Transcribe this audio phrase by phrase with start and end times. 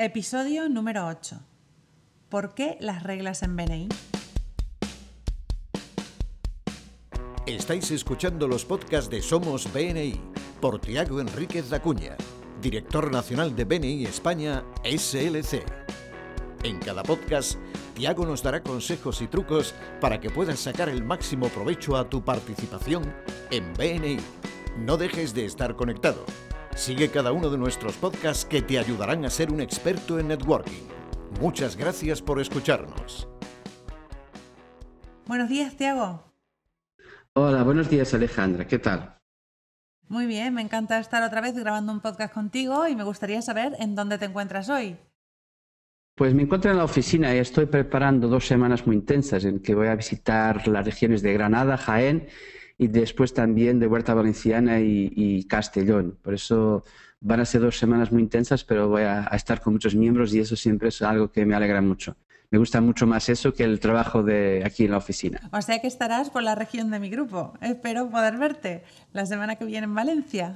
[0.00, 1.40] Episodio número 8.
[2.28, 3.88] ¿Por qué las reglas en BNI?
[7.46, 10.20] Estáis escuchando los podcasts de Somos BNI
[10.60, 12.16] por Tiago Enríquez Acuña,
[12.62, 15.64] director nacional de BNI España SLC.
[16.62, 17.58] En cada podcast,
[17.94, 22.24] Tiago nos dará consejos y trucos para que puedas sacar el máximo provecho a tu
[22.24, 23.02] participación
[23.50, 24.18] en BNI.
[24.78, 26.24] No dejes de estar conectado.
[26.78, 30.86] Sigue cada uno de nuestros podcasts que te ayudarán a ser un experto en networking.
[31.40, 33.26] Muchas gracias por escucharnos.
[35.26, 36.22] Buenos días, Tiago.
[37.32, 39.18] Hola, buenos días Alejandra, ¿qué tal?
[40.06, 43.74] Muy bien, me encanta estar otra vez grabando un podcast contigo y me gustaría saber
[43.80, 44.96] en dónde te encuentras hoy.
[46.14, 49.74] Pues me encuentro en la oficina y estoy preparando dos semanas muy intensas en que
[49.74, 52.28] voy a visitar las regiones de Granada, Jaén
[52.78, 56.16] y después también de Huerta Valenciana y, Castellón.
[56.22, 56.84] Por eso
[57.20, 60.38] van a ser dos semanas muy intensas, pero voy a, estar con muchos miembros y
[60.38, 62.16] eso siempre es algo que me alegra mucho.
[62.50, 65.40] Me gusta mucho más eso que el trabajo de aquí en la oficina.
[65.52, 67.52] O sea que estarás por la región de mi grupo.
[67.60, 70.54] Espero poder verte la semana que viene en Valencia.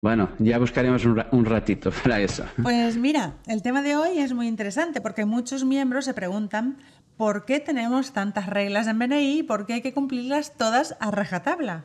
[0.00, 2.44] Bueno, ya buscaremos un, ratito para eso.
[2.62, 6.78] Pues mira, el tema de hoy es muy interesante porque muchos miembros se preguntan
[7.18, 11.10] por qué tenemos tantas reglas en BNI y por qué hay que cumplirlas todas a
[11.10, 11.84] rajatabla.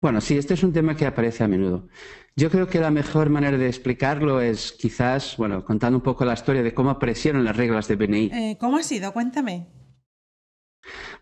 [0.00, 1.88] Bueno, sí, este es un tema que aparece a menudo.
[2.36, 6.34] Yo creo que la mejor manera de explicarlo es quizás, bueno, contando un poco la
[6.34, 8.30] historia de cómo aparecieron las reglas de BNI.
[8.32, 9.12] Eh, ¿Cómo ha sido?
[9.12, 9.66] Cuéntame.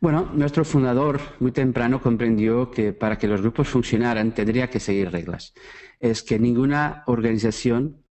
[0.00, 5.10] Bueno, nuestro fundador muy temprano comprendió que para que los grupos funcionaran tendría que seguir
[5.10, 5.54] reglas.
[6.00, 8.04] Es que ninguna organización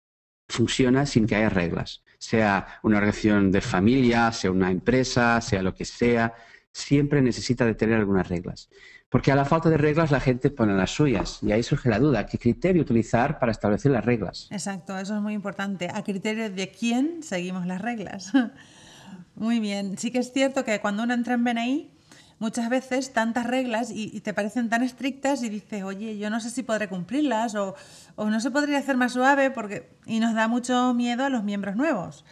[0.47, 2.04] funciona sin que haya reglas.
[2.17, 6.33] Sea una organización de familia, sea una empresa, sea lo que sea,
[6.71, 8.69] siempre necesita de tener algunas reglas.
[9.09, 11.99] Porque a la falta de reglas la gente pone las suyas y ahí surge la
[11.99, 14.47] duda, ¿qué criterio utilizar para establecer las reglas?
[14.51, 15.89] Exacto, eso es muy importante.
[15.93, 18.33] ¿A criterio de quién seguimos las reglas?
[19.35, 19.97] Muy bien.
[19.97, 21.91] Sí que es cierto que cuando uno entra en BNI,
[22.39, 26.49] muchas veces tantas reglas y, te parecen tan estrictas y dices, oye, yo no sé
[26.49, 27.75] si podré cumplirlas o,
[28.17, 31.75] no se podría hacer más suave porque y nos da mucho miedo a los miembros
[31.75, 32.25] nuevos.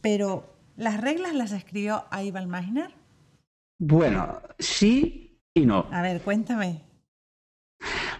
[0.00, 2.94] Pero, ¿las reglas las escribió Aibal Magner?
[3.78, 5.86] Bueno, sí y no.
[5.90, 6.87] A ver, cuéntame.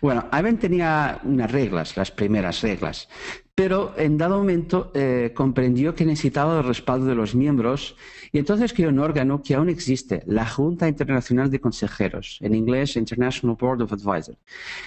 [0.01, 0.27] Bueno,
[0.61, 3.09] tenía unas reglas, las primeras reglas,
[3.55, 7.97] pero en dado momento eh, comprendió que necesitaba el respaldo de los miembros
[8.31, 12.97] y entonces creó un órgano que aún existe, la Junta Internacional de Consejeros, en inglés
[12.97, 14.39] International Board of Advisors.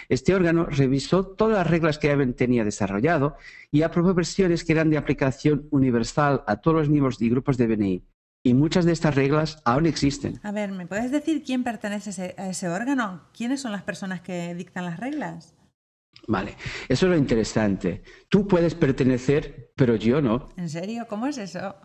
[0.07, 3.35] Este órgano revisó todas las reglas que Ivan tenía desarrollado
[3.71, 7.67] y aprobó versiones que eran de aplicación universal a todos los miembros y grupos de
[7.67, 8.03] BNI
[8.43, 10.39] y muchas de estas reglas aún existen.
[10.43, 13.27] A ver, ¿me puedes decir quién pertenece a ese, órgano?
[13.35, 15.55] ¿Quiénes son las personas que dictan las reglas?
[16.27, 16.55] Vale,
[16.87, 18.03] eso es lo interesante.
[18.29, 20.49] Tú puedes pertenecer, pero yo no.
[20.57, 21.05] ¿En serio?
[21.07, 21.75] ¿Cómo es eso?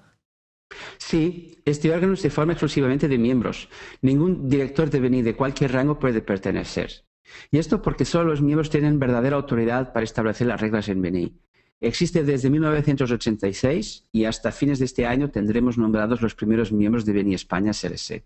[0.99, 3.69] Sí, este órgano se forma exclusivamente de miembros.
[4.03, 7.07] Ningún director de BNI de cualquier rango puede pertenecer.
[7.51, 11.41] Y esto porque solo los miembros tienen verdadera autoridad para establecer las reglas en BNI.
[11.81, 17.13] Existe desde 1986 y hasta fines de este año tendremos nombrados los primeros miembros de
[17.13, 18.25] Beni España SLC.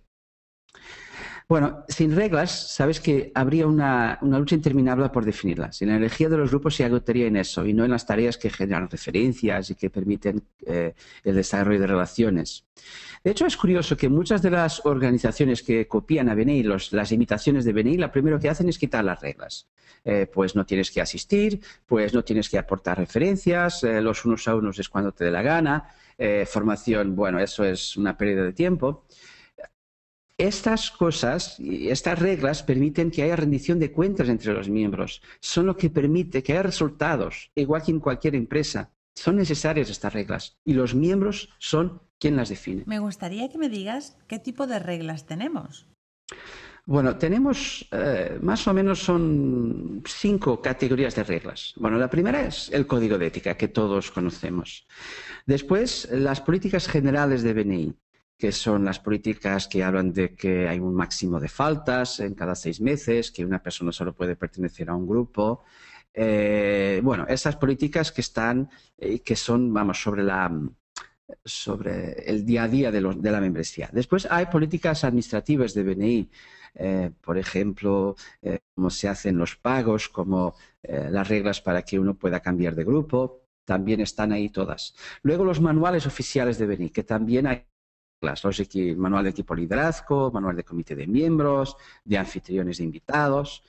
[1.50, 5.82] Bueno, sin reglas, sabes que habría una, lucha interminable por definirlas.
[5.82, 8.38] Y la energía de los grupos se agotaría en eso y no en las tareas
[8.38, 10.94] que generan referencias y que permiten eh,
[11.24, 12.66] el desarrollo de relaciones.
[13.24, 17.64] De hecho, es curioso que muchas de las organizaciones que copian a BNI, las imitaciones
[17.64, 19.66] de BNI, lo primero que hacen es quitar las reglas.
[20.04, 24.46] Eh, pues no tienes que asistir, pues no tienes que aportar referencias, eh, los unos
[24.46, 25.88] a unos es cuando te dé la gana,
[26.46, 29.06] formación, bueno, eso es una pérdida de tiempo.
[30.40, 35.20] Estas cosas y estas reglas permiten que haya rendición de cuentas entre los miembros.
[35.38, 38.90] Son lo que permite que haya resultados, igual que en cualquier empresa.
[39.14, 42.84] Son necesarias estas reglas y los miembros son quien las define.
[42.86, 45.86] Me gustaría que me digas qué tipo de reglas tenemos.
[46.86, 51.74] Bueno, tenemos eh, más o menos son cinco categorías de reglas.
[51.76, 54.86] Bueno, la primera es el código de ética que todos conocemos.
[55.44, 57.94] Después, las políticas generales de BNI
[58.41, 62.54] que son las políticas que hablan de que hay un máximo de faltas en cada
[62.54, 65.63] seis meses, que una persona solo puede pertenecer a un grupo.
[66.15, 70.51] Eh, bueno, esas políticas que están, eh, que son, vamos, sobre la
[71.45, 73.89] sobre el día a día de, la membresía.
[73.92, 76.31] Después hay políticas administrativas de BNI,
[76.75, 78.16] eh, por ejemplo,
[78.75, 83.42] cómo se hacen los pagos, como las reglas para que uno pueda cambiar de grupo,
[83.65, 84.95] también están ahí todas.
[85.22, 87.69] Luego los manuales oficiales de BNI, que también hay
[88.20, 93.62] los manual de equipo liderazgo, manual de comité de miembros, de anfitriones de invitados.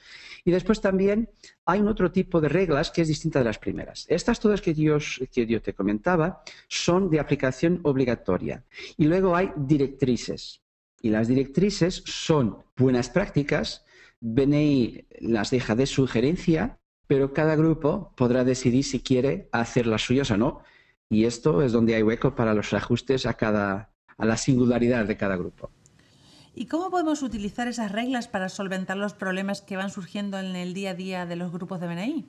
[0.43, 1.29] Y después también
[1.65, 4.05] hay un otro tipo de reglas que es distinta de las primeras.
[4.09, 4.97] Estas todas que yo,
[5.31, 8.63] que yo te comentaba son de aplicación obligatoria.
[8.97, 10.61] Y luego hay directrices.
[11.01, 13.85] Y las directrices son buenas prácticas,
[14.19, 20.29] BNI las deja de sugerencia, pero cada grupo podrá decidir si quiere hacer las suyas
[20.31, 20.63] o no.
[21.09, 23.90] Y esto es donde hay hueco para los ajustes a, cada,
[24.21, 25.71] a la singularidad de cada grupo.
[26.53, 30.73] ¿Y cómo podemos utilizar esas reglas para solventar los problemas que van surgiendo en el
[30.73, 32.25] día a día de los grupos de BNI?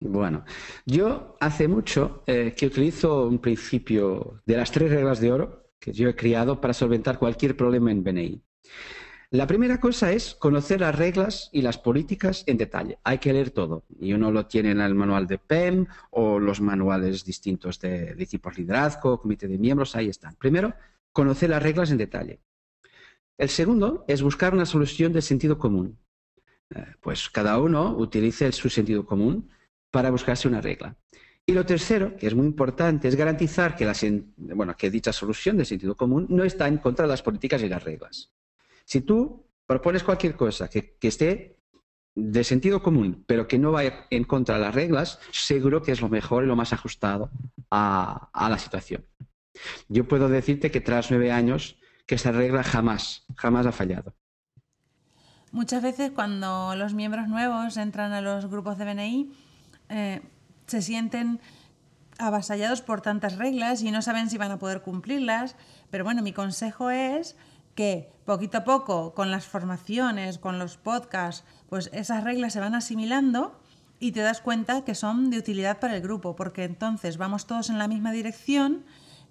[0.00, 0.44] Bueno,
[0.86, 5.92] yo hace mucho eh, que utilizo un principio de las tres reglas de oro que
[5.92, 8.42] yo he creado para solventar cualquier problema en BNI.
[9.34, 13.00] La primera cosa es conocer las reglas y las políticas en detalle.
[13.02, 13.84] Hay que leer todo.
[13.98, 18.22] Y uno lo tiene en el manual de PEM o los manuales distintos de, de
[18.22, 20.36] equipos liderazgo, comité de miembros, ahí están.
[20.36, 20.72] Primero,
[21.10, 22.38] conocer las reglas en detalle.
[23.36, 25.98] El segundo es buscar una solución de sentido común.
[26.72, 29.50] Eh, pues cada uno utilice su sentido común
[29.90, 30.96] para buscarse una regla.
[31.44, 33.92] Y lo tercero, que es muy importante, es garantizar que,
[34.78, 37.82] que dicha solución de sentido común no está en contra de las políticas y las
[37.82, 38.30] reglas.
[38.84, 41.58] Si tú propones cualquier cosa que, esté
[42.14, 46.00] de sentido común, pero que no vaya en contra de las reglas, seguro que es
[46.00, 47.30] lo mejor y lo más ajustado
[47.70, 49.04] a, la situación.
[49.88, 51.76] Yo puedo decirte que tras nueve años
[52.06, 54.14] que esa regla jamás, jamás ha fallado.
[55.50, 59.32] Muchas veces cuando los miembros nuevos entran a los grupos de BNI,
[59.88, 60.20] eh,
[60.66, 61.40] se sienten
[62.18, 65.56] avasallados por tantas reglas y no saben si van a poder cumplirlas.
[65.90, 67.36] Pero bueno, mi consejo es
[67.74, 72.74] que poquito a poco, con las formaciones, con los podcasts, pues esas reglas se van
[72.74, 73.58] asimilando
[74.00, 77.70] y te das cuenta que son de utilidad para el grupo, porque entonces vamos todos
[77.70, 78.84] en la misma dirección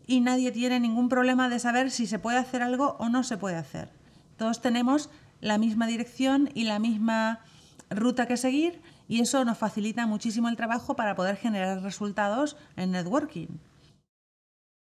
[0.05, 3.37] y nadie tiene ningún problema de saber si se puede hacer algo o no se
[3.37, 3.89] puede hacer.
[4.37, 5.09] Todos tenemos
[5.41, 7.39] la misma dirección y la misma
[7.89, 12.91] ruta que seguir y eso nos facilita muchísimo el trabajo para poder generar resultados en
[12.91, 13.47] networking.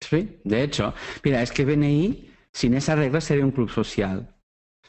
[0.00, 4.36] Sí, de hecho, mira, es que BNI sin esa regla sería un club social,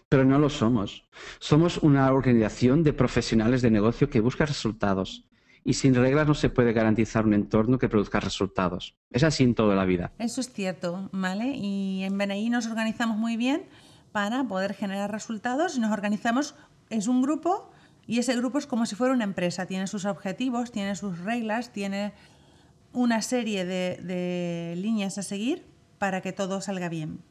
[0.10, 1.08] pero no lo somos.
[1.40, 5.26] Somos una organización de profesionales de negocio que busca resultados
[5.64, 8.98] y sin reglas no se puede garantizar un entorno que produzca resultados.
[9.12, 10.12] Es así en toda la vida.
[10.18, 11.56] Eso es cierto, ¿vale?
[11.56, 13.66] Y en BNI nos organizamos muy bien
[14.12, 16.56] para poder generar resultados nos organizamos,
[16.90, 17.72] es un grupo
[18.06, 21.72] y ese grupo es como si fuera una empresa, tiene sus objetivos, tiene sus reglas,
[21.72, 22.14] tiene
[22.92, 25.66] una serie de líneas a seguir
[25.98, 27.22] para que todo salga bien.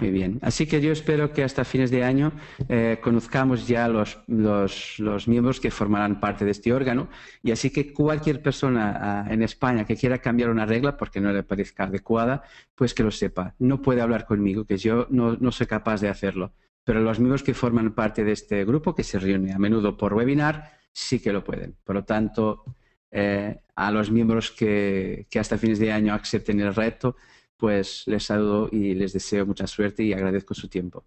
[0.00, 0.38] Muy bien.
[0.42, 2.30] Así que yo espero que hasta fines de año
[2.68, 7.08] eh, conozcamos ya los, los, miembros que formarán parte de este órgano
[7.42, 11.32] y así que cualquier persona ah, en España que quiera cambiar una regla porque no
[11.32, 12.44] le parezca adecuada,
[12.76, 13.56] pues que lo sepa.
[13.58, 16.52] No puede hablar conmigo, que yo no, no soy capaz de hacerlo.
[16.84, 20.14] Pero los miembros que forman parte de este grupo, que se reúne a menudo por
[20.14, 21.74] webinar, sí que lo pueden.
[21.82, 22.62] Por lo tanto,
[23.10, 27.16] eh, a los miembros que, que hasta fines de año acepten el reto,
[27.58, 31.04] pues les saludo y les deseo mucha suerte y agradezco su tiempo.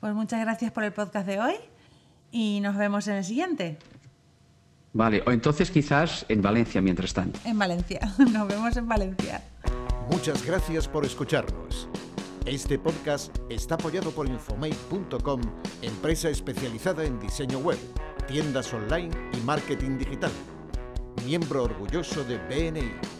[0.00, 1.54] Pues muchas gracias por el podcast de hoy
[2.30, 3.76] y nos vemos en el siguiente.
[4.92, 7.38] Vale, o entonces quizás en Valencia mientras tanto.
[7.44, 8.00] En Valencia,
[8.32, 9.42] nos vemos en Valencia.
[10.10, 11.88] Muchas gracias por escucharnos.
[12.46, 15.40] Este podcast está apoyado por Infomate.com,
[15.82, 17.78] empresa especializada en diseño web,
[18.26, 20.32] tiendas online y marketing digital.
[21.26, 23.19] Miembro orgulloso de BNI.